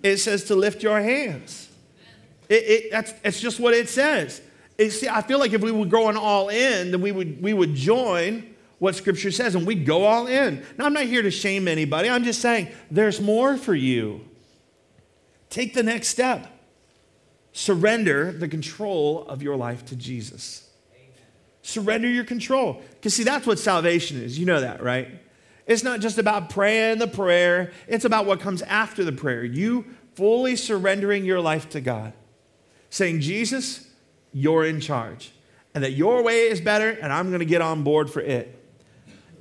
[0.02, 1.68] it says to lift your hands.
[2.48, 4.40] It, it, that's, it's just what it says
[4.88, 7.74] see, I feel like if we were going all in, then we would, we would
[7.74, 10.64] join what Scripture says and we'd go all in.
[10.78, 12.08] Now, I'm not here to shame anybody.
[12.08, 14.20] I'm just saying there's more for you.
[15.50, 16.46] Take the next step.
[17.52, 20.67] Surrender the control of your life to Jesus.
[21.68, 22.80] Surrender your control.
[22.92, 24.38] Because, see, that's what salvation is.
[24.38, 25.20] You know that, right?
[25.66, 29.44] It's not just about praying the prayer, it's about what comes after the prayer.
[29.44, 32.14] You fully surrendering your life to God,
[32.88, 33.86] saying, Jesus,
[34.32, 35.30] you're in charge.
[35.74, 38.58] And that your way is better, and I'm going to get on board for it.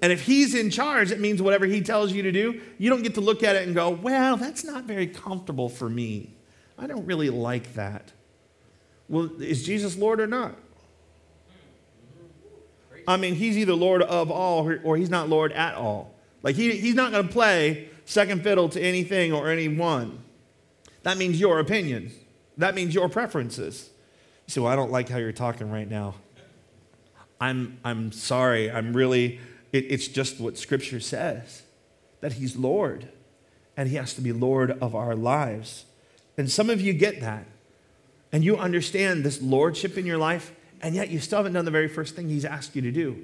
[0.02, 3.04] And if he's in charge, it means whatever he tells you to do, you don't
[3.04, 6.36] get to look at it and go, well, that's not very comfortable for me.
[6.78, 8.12] I don't really like that.
[9.08, 10.56] Well, is Jesus Lord or not?
[13.08, 16.14] I mean, he's either Lord of all or he's not Lord at all.
[16.44, 20.24] Like, he, he's not going to play second fiddle to anything or anyone.
[21.04, 22.12] That means your opinion,
[22.58, 23.90] that means your preferences.
[24.48, 26.16] You say, Well, I don't like how you're talking right now.
[27.40, 28.72] I'm, I'm sorry.
[28.72, 29.40] I'm really,
[29.72, 31.64] it, it's just what Scripture says
[32.22, 33.10] that He's Lord
[33.76, 35.86] and He has to be Lord of our lives.
[36.38, 37.46] And some of you get that
[38.32, 41.72] and you understand this lordship in your life, and yet you still haven't done the
[41.72, 43.18] very first thing He's asked you to do,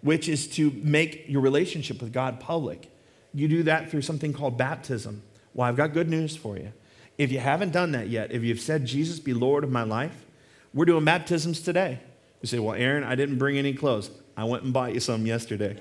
[0.00, 2.90] which is to make your relationship with God public.
[3.32, 5.22] You do that through something called baptism.
[5.54, 6.72] Well, I've got good news for you.
[7.18, 10.26] If you haven't done that yet, if you've said, Jesus, be Lord of my life,
[10.74, 12.00] we're doing baptisms today.
[12.42, 14.10] You say, Well, Aaron, I didn't bring any clothes.
[14.36, 15.76] I went and bought you some yesterday.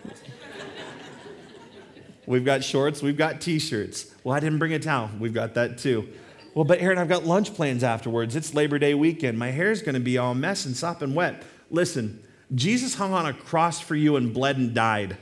[2.26, 4.14] we've got shorts, we've got t shirts.
[4.24, 5.10] Well, I didn't bring a towel.
[5.20, 6.08] We've got that too.
[6.56, 8.34] Well, but Aaron, I've got lunch plans afterwards.
[8.34, 9.38] It's Labor Day weekend.
[9.38, 11.44] My hair's going to be all mess and sopping wet.
[11.70, 12.24] Listen,
[12.56, 15.18] Jesus hung on a cross for you and bled and died.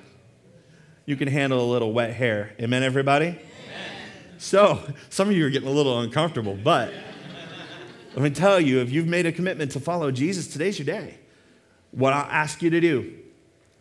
[1.07, 2.53] You can handle a little wet hair.
[2.61, 3.29] Amen, everybody?
[3.29, 3.39] Amen.
[4.37, 6.93] So, some of you are getting a little uncomfortable, but
[8.13, 11.17] let me tell you if you've made a commitment to follow Jesus, today's your day.
[11.89, 13.11] What I'll ask you to do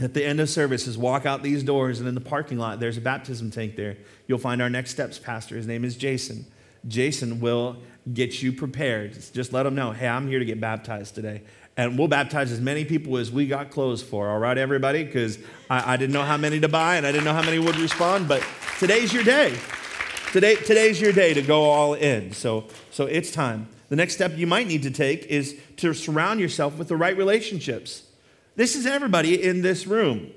[0.01, 2.81] at the end of service is walk out these doors, and in the parking lot,
[2.81, 3.99] there's a baptism tank there.
[4.27, 5.55] You'll find our next steps pastor.
[5.57, 6.47] His name is Jason.
[6.89, 7.77] Jason will
[8.13, 9.17] get you prepared.
[9.33, 11.43] Just let them know, hey, I'm here to get baptized today.
[11.77, 15.05] And we'll baptize as many people as we got clothes for, all right, everybody?
[15.05, 15.39] Because
[15.71, 17.77] I, I, didn't know how many to buy and I didn't know how many would
[17.77, 18.45] respond, but
[18.79, 19.57] today's your day.
[20.33, 22.33] Today, today's your day to go all in.
[22.33, 23.69] So, so it's time.
[23.89, 27.17] The next step you might need to take is to surround yourself with the right
[27.17, 28.03] relationships.
[28.57, 30.31] This is everybody in this room.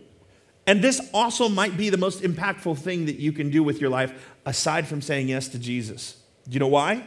[0.67, 3.89] And this also might be the most impactful thing that you can do with your
[3.89, 6.17] life aside from saying yes to Jesus.
[6.47, 7.05] Do you know why?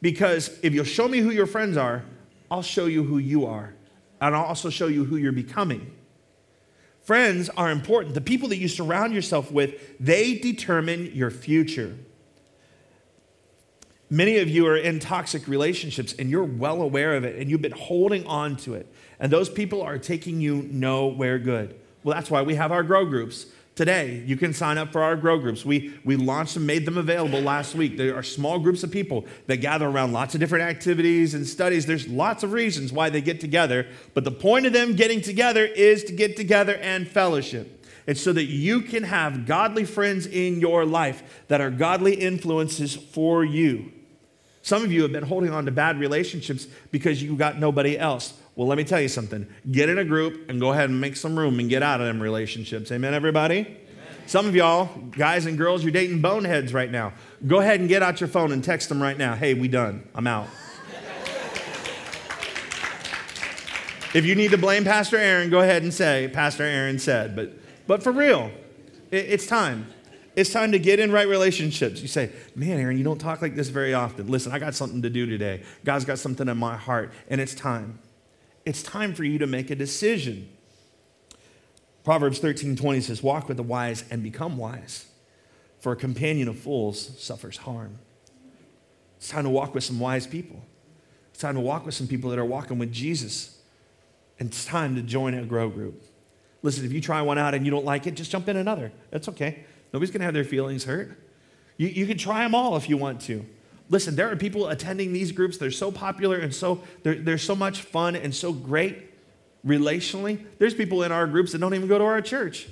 [0.00, 2.04] Because if you'll show me who your friends are,
[2.50, 3.74] I'll show you who you are.
[4.20, 5.92] And I'll also show you who you're becoming.
[7.02, 8.14] Friends are important.
[8.14, 11.96] The people that you surround yourself with, they determine your future.
[14.08, 17.62] Many of you are in toxic relationships and you're well aware of it and you've
[17.62, 18.92] been holding on to it.
[19.18, 21.78] And those people are taking you nowhere good.
[22.04, 23.46] Well, that's why we have our grow groups.
[23.76, 25.62] Today, you can sign up for our grow groups.
[25.62, 27.98] We, we launched them, made them available last week.
[27.98, 31.84] There are small groups of people that gather around lots of different activities and studies.
[31.84, 35.62] There's lots of reasons why they get together, but the point of them getting together
[35.62, 37.86] is to get together and fellowship.
[38.06, 42.96] It's so that you can have godly friends in your life that are godly influences
[42.96, 43.92] for you.
[44.62, 48.32] Some of you have been holding on to bad relationships because you got nobody else.
[48.56, 49.46] Well, let me tell you something.
[49.70, 52.06] Get in a group and go ahead and make some room and get out of
[52.06, 52.90] them relationships.
[52.90, 53.58] Amen, everybody?
[53.58, 53.76] Amen.
[54.24, 57.12] Some of y'all, guys and girls, you're dating boneheads right now.
[57.46, 59.34] Go ahead and get out your phone and text them right now.
[59.34, 60.08] Hey, we done.
[60.14, 60.48] I'm out.
[64.14, 67.36] if you need to blame Pastor Aaron, go ahead and say, Pastor Aaron said.
[67.36, 67.52] But,
[67.86, 68.50] but for real,
[69.10, 69.86] it, it's time.
[70.34, 72.00] It's time to get in right relationships.
[72.00, 74.28] You say, Man, Aaron, you don't talk like this very often.
[74.28, 75.62] Listen, I got something to do today.
[75.84, 77.98] God's got something in my heart, and it's time
[78.66, 80.48] it's time for you to make a decision.
[82.04, 85.06] Proverbs 13 20 says, Walk with the wise and become wise,
[85.80, 87.98] for a companion of fools suffers harm.
[89.16, 90.62] It's time to walk with some wise people.
[91.30, 93.58] It's time to walk with some people that are walking with Jesus.
[94.38, 96.04] And it's time to join a grow group.
[96.62, 98.92] Listen, if you try one out and you don't like it, just jump in another.
[99.10, 99.64] That's okay.
[99.92, 101.18] Nobody's going to have their feelings hurt.
[101.76, 103.46] You, you can try them all if you want to.
[103.88, 105.58] Listen, there are people attending these groups.
[105.58, 109.12] They're so popular and so they're, they're so much fun and so great
[109.64, 110.44] relationally.
[110.58, 112.68] There's people in our groups that don't even go to our church.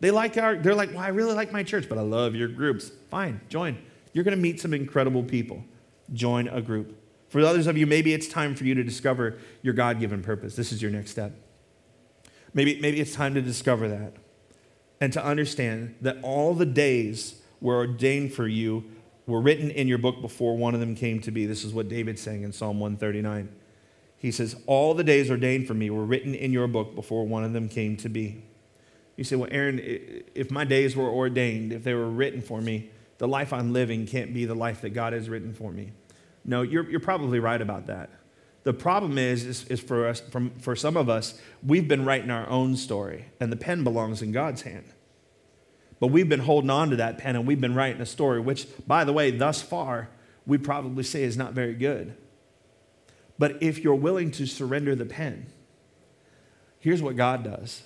[0.00, 2.48] They like our, they're like, well, I really like my church, but I love your
[2.48, 2.90] groups.
[3.10, 3.78] Fine, join.
[4.12, 5.64] You're going to meet some incredible people.
[6.12, 7.00] Join a group.
[7.28, 10.56] For others of you, maybe it's time for you to discover your God given purpose.
[10.56, 11.32] This is your next step.
[12.52, 14.14] Maybe, maybe it's time to discover that
[15.00, 18.84] and to understand that all the days were ordained for you
[19.26, 21.46] were written in your book before one of them came to be.
[21.46, 23.48] This is what David's saying in Psalm 139.
[24.16, 27.44] He says, All the days ordained for me were written in your book before one
[27.44, 28.42] of them came to be.
[29.16, 29.80] You say, Well, Aaron,
[30.34, 34.06] if my days were ordained, if they were written for me, the life I'm living
[34.06, 35.92] can't be the life that God has written for me.
[36.44, 38.10] No, you're, you're probably right about that.
[38.64, 42.30] The problem is, is, is for, us, from, for some of us, we've been writing
[42.30, 44.86] our own story, and the pen belongs in God's hand.
[46.04, 48.66] But we've been holding on to that pen and we've been writing a story, which,
[48.86, 50.10] by the way, thus far,
[50.46, 52.14] we probably say is not very good.
[53.38, 55.46] But if you're willing to surrender the pen,
[56.78, 57.84] here's what God does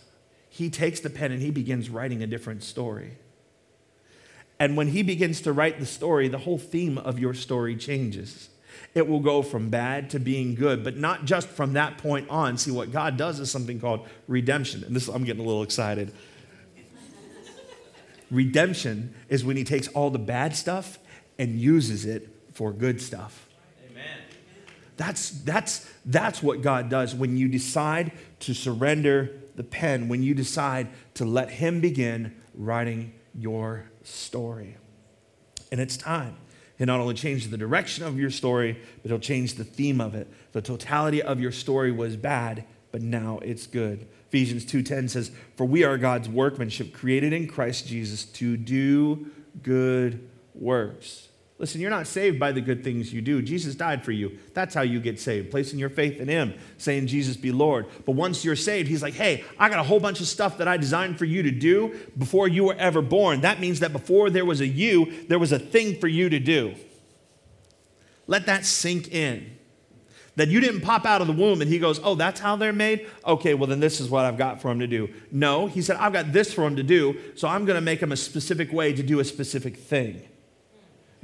[0.50, 3.18] He takes the pen and He begins writing a different story.
[4.58, 8.48] And when He begins to write the story, the whole theme of your story changes.
[8.96, 12.58] It will go from bad to being good, but not just from that point on.
[12.58, 14.82] See, what God does is something called redemption.
[14.82, 16.12] And this, I'm getting a little excited.
[18.30, 20.98] Redemption is when he takes all the bad stuff
[21.38, 23.48] and uses it for good stuff.
[23.90, 24.18] Amen.
[24.96, 30.34] That's, that's, that's what God does when you decide to surrender the pen, when you
[30.34, 34.76] decide to let Him begin writing your story.
[35.70, 36.36] And it's time.
[36.78, 40.14] It not only changes the direction of your story, but it'll change the theme of
[40.14, 40.28] it.
[40.52, 44.06] The totality of your story was bad, but now it's good.
[44.28, 49.28] Ephesians 2:10 says, "For we are God's workmanship, created in Christ Jesus to do
[49.62, 50.20] good
[50.54, 53.42] works." Listen, you're not saved by the good things you do.
[53.42, 54.38] Jesus died for you.
[54.54, 57.86] That's how you get saved, placing your faith in Him, saying, Jesus be Lord.
[58.06, 60.68] But once you're saved, He's like, hey, I got a whole bunch of stuff that
[60.68, 63.40] I designed for you to do before you were ever born.
[63.40, 66.38] That means that before there was a you, there was a thing for you to
[66.38, 66.74] do.
[68.28, 69.57] Let that sink in.
[70.38, 72.72] That you didn't pop out of the womb and he goes, Oh, that's how they're
[72.72, 73.08] made?
[73.26, 75.12] Okay, well, then this is what I've got for him to do.
[75.32, 78.00] No, he said, I've got this for him to do, so I'm going to make
[78.00, 80.22] him a specific way to do a specific thing.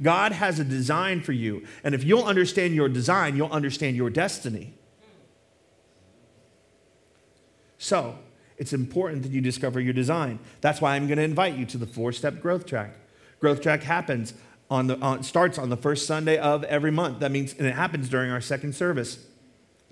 [0.01, 1.65] God has a design for you.
[1.81, 4.73] And if you'll understand your design, you'll understand your destiny.
[7.77, 8.19] So,
[8.57, 10.39] it's important that you discover your design.
[10.59, 12.95] That's why I'm going to invite you to the four step growth track.
[13.39, 14.33] Growth track happens
[14.69, 17.19] on the, on, starts on the first Sunday of every month.
[17.19, 19.23] That means, and it happens during our second service.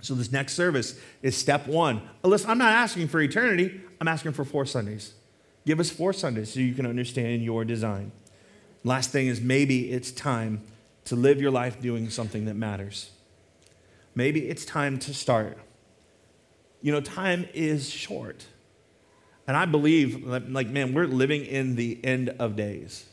[0.02, 2.02] So, this next service is step one.
[2.24, 5.14] Listen, I'm not asking for eternity, I'm asking for four Sundays.
[5.66, 8.12] Give us four Sundays so you can understand your design.
[8.84, 10.62] Last thing is maybe it's time
[11.06, 13.12] to live your life doing something that matters.
[14.16, 15.58] Maybe it's time to start.
[16.82, 18.46] You know, time is short.
[19.48, 23.06] And I believe, like, man, we're living in the end of days.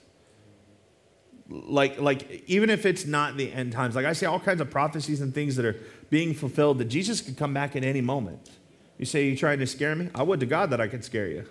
[1.51, 4.71] Like, like, even if it's not the end times, like I see all kinds of
[4.71, 5.77] prophecies and things that are
[6.09, 8.51] being fulfilled that Jesus could come back at any moment.
[8.99, 10.11] You say you're trying to scare me?
[10.15, 11.45] I would to God that I could scare you.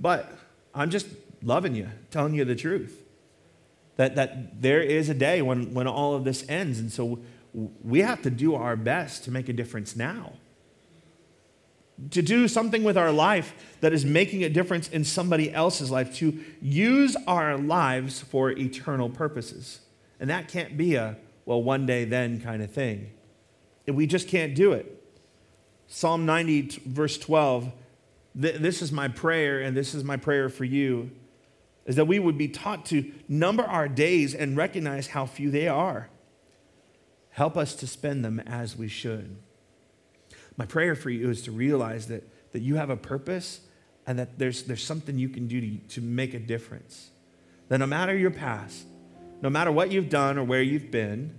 [0.00, 0.36] But
[0.74, 1.06] I'm just
[1.42, 3.04] loving you, telling you the truth.
[3.96, 6.80] That, that there is a day when, when all of this ends.
[6.80, 7.20] And so
[7.52, 10.32] we have to do our best to make a difference now
[12.10, 16.14] to do something with our life that is making a difference in somebody else's life,
[16.16, 19.80] to use our lives for eternal purposes.
[20.20, 23.12] And that can't be a, well, one day then kind of thing.
[23.86, 24.98] We just can't do it.
[25.86, 27.72] Psalm 90, verse 12,
[28.40, 31.10] th- this is my prayer, and this is my prayer for you,
[31.84, 35.68] is that we would be taught to number our days and recognize how few they
[35.68, 36.08] are.
[37.30, 39.36] Help us to spend them as we should.
[40.56, 43.60] My prayer for you is to realize that, that you have a purpose
[44.06, 47.10] and that there's, there's something you can do to, to make a difference.
[47.68, 48.84] That no matter your past,
[49.40, 51.34] no matter what you've done or where you've been,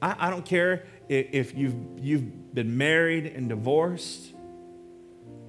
[0.00, 4.32] I, I don't care if, if you've, you've been married and divorced.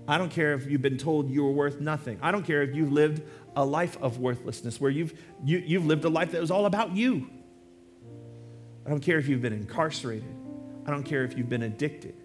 [0.08, 2.18] I don't care if you've been told you were worth nothing.
[2.22, 3.22] I don't care if you've lived
[3.56, 6.96] a life of worthlessness where you've, you, you've lived a life that was all about
[6.96, 7.30] you.
[8.86, 10.36] I don't care if you've been incarcerated.
[10.88, 12.16] I don't care if you've been addicted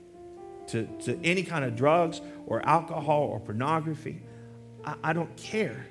[0.68, 4.22] to, to any kind of drugs or alcohol or pornography.
[4.84, 5.86] I, I don't care.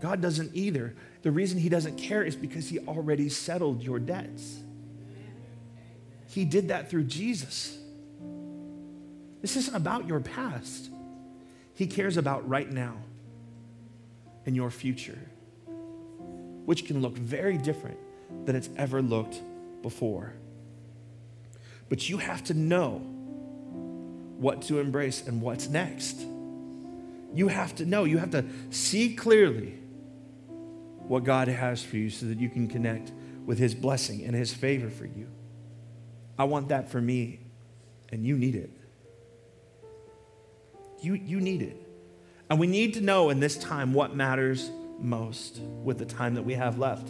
[0.00, 0.94] God doesn't either.
[1.22, 4.60] The reason He doesn't care is because He already settled your debts.
[6.28, 7.78] He did that through Jesus.
[9.40, 10.90] This isn't about your past.
[11.74, 12.96] He cares about right now
[14.44, 15.18] and your future,
[16.64, 17.98] which can look very different
[18.44, 19.40] than it's ever looked
[19.82, 20.32] before.
[21.88, 23.02] But you have to know
[24.38, 26.20] what to embrace and what's next.
[27.34, 29.78] You have to know, you have to see clearly
[31.08, 33.12] what God has for you so that you can connect
[33.44, 35.28] with His blessing and His favor for you.
[36.38, 37.40] I want that for me,
[38.10, 38.70] and you need it.
[41.00, 41.82] You, you need it.
[42.50, 46.42] And we need to know in this time what matters most with the time that
[46.42, 47.08] we have left.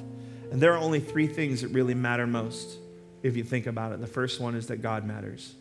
[0.51, 2.79] And there are only three things that really matter most
[3.23, 4.01] if you think about it.
[4.01, 5.55] The first one is that God matters.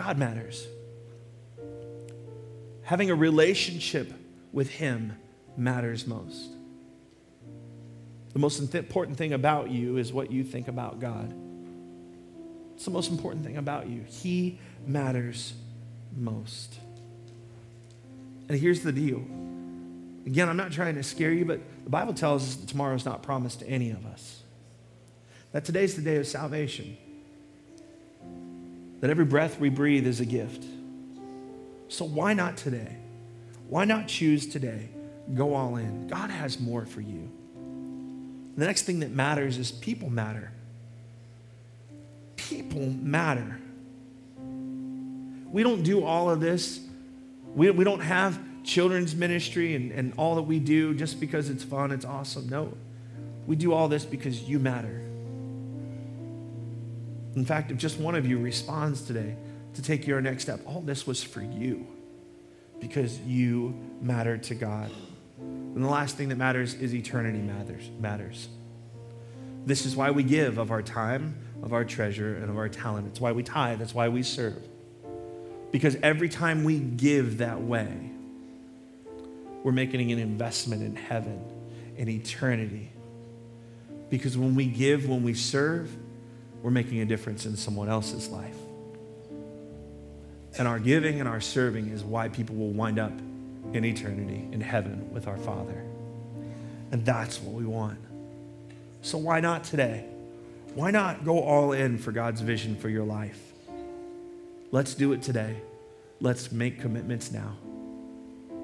[0.00, 0.66] God matters.
[2.84, 4.10] Having a relationship
[4.50, 5.12] with Him
[5.58, 6.48] matters most.
[8.32, 11.34] The most important thing about you is what you think about God.
[12.74, 14.02] It's the most important thing about you.
[14.08, 15.52] He matters
[16.16, 16.78] most.
[18.48, 19.22] And here's the deal.
[20.24, 23.04] Again, I'm not trying to scare you, but the Bible tells us that tomorrow is
[23.04, 24.44] not promised to any of us.
[25.52, 26.96] That today's the day of salvation
[29.00, 30.64] that every breath we breathe is a gift.
[31.88, 32.96] So why not today?
[33.68, 34.88] Why not choose today?
[35.34, 36.06] Go all in.
[36.06, 37.30] God has more for you.
[38.56, 40.52] The next thing that matters is people matter.
[42.36, 43.58] People matter.
[45.50, 46.80] We don't do all of this.
[47.54, 51.64] We, we don't have children's ministry and, and all that we do just because it's
[51.64, 52.48] fun, it's awesome.
[52.48, 52.72] No.
[53.46, 55.09] We do all this because you matter.
[57.34, 59.36] In fact, if just one of you responds today
[59.74, 61.86] to take your next step, all this was for you
[62.80, 64.90] because you matter to God.
[65.38, 67.88] And the last thing that matters is eternity matters.
[68.00, 68.48] matters.
[69.66, 73.06] This is why we give of our time, of our treasure, and of our talent.
[73.08, 73.78] It's why we tithe.
[73.78, 74.62] That's why we serve.
[75.70, 78.10] Because every time we give that way,
[79.62, 81.40] we're making an investment in heaven,
[81.96, 82.90] in eternity.
[84.08, 85.94] Because when we give, when we serve,
[86.62, 88.56] we're making a difference in someone else's life.
[90.58, 93.12] And our giving and our serving is why people will wind up
[93.72, 95.84] in eternity in heaven with our Father.
[96.90, 97.98] And that's what we want.
[99.02, 100.04] So why not today?
[100.74, 103.40] Why not go all in for God's vision for your life?
[104.72, 105.56] Let's do it today.
[106.20, 107.56] Let's make commitments now.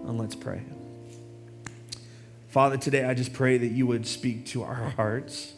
[0.07, 0.63] And let's pray.
[2.49, 5.53] Father, today I just pray that you would speak to our hearts.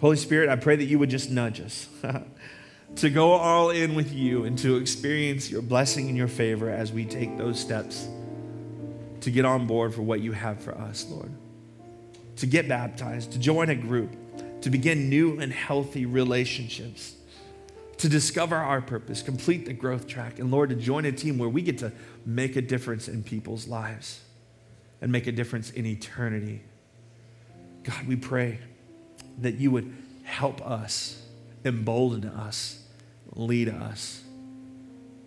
[0.00, 1.86] Holy Spirit, I pray that you would just nudge us
[2.96, 6.90] to go all in with you and to experience your blessing and your favor as
[6.90, 8.08] we take those steps
[9.20, 11.30] to get on board for what you have for us, Lord.
[12.36, 14.16] To get baptized, to join a group,
[14.62, 17.16] to begin new and healthy relationships,
[17.98, 21.50] to discover our purpose, complete the growth track, and Lord, to join a team where
[21.50, 21.92] we get to
[22.24, 24.22] make a difference in people's lives
[25.02, 26.62] and make a difference in eternity.
[27.82, 28.60] God, we pray
[29.40, 31.22] that you would help us,
[31.64, 32.82] embolden us,
[33.34, 34.22] lead us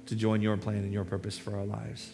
[0.06, 2.12] to join your plan and your purpose for our lives.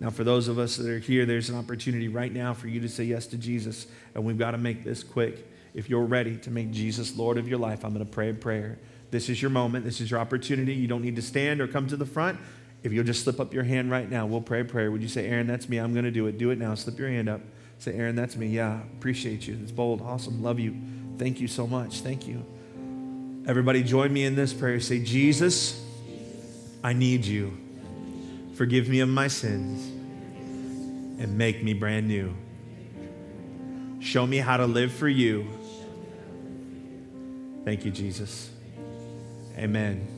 [0.00, 2.80] Now, for those of us that are here, there's an opportunity right now for you
[2.80, 5.48] to say yes to Jesus, and we've got to make this quick.
[5.72, 8.34] If you're ready to make Jesus Lord of your life, I'm going to pray a
[8.34, 8.78] prayer.
[9.10, 9.84] This is your moment.
[9.84, 10.74] This is your opportunity.
[10.74, 12.40] You don't need to stand or come to the front.
[12.82, 14.90] If you'll just slip up your hand right now, we'll pray a prayer.
[14.90, 15.78] Would you say, Aaron, that's me.
[15.78, 16.38] I'm going to do it.
[16.38, 16.74] Do it now.
[16.74, 17.40] Slip your hand up.
[17.84, 18.46] Say, Aaron, that's me.
[18.46, 19.58] Yeah, appreciate you.
[19.62, 20.00] It's bold.
[20.00, 20.42] Awesome.
[20.42, 20.74] Love you.
[21.18, 22.00] Thank you so much.
[22.00, 22.42] Thank you.
[23.46, 24.80] Everybody, join me in this prayer.
[24.80, 25.84] Say, Jesus,
[26.82, 27.54] I need you.
[28.54, 29.86] Forgive me of my sins
[31.20, 32.34] and make me brand new.
[34.00, 35.46] Show me how to live for you.
[37.66, 38.50] Thank you, Jesus.
[39.58, 40.13] Amen.